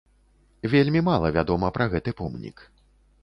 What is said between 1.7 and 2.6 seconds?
пра гэты помнік.